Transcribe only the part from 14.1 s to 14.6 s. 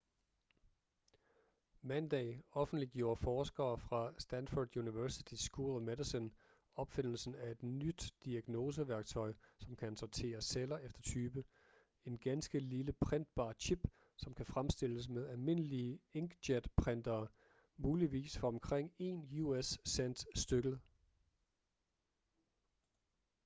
som kan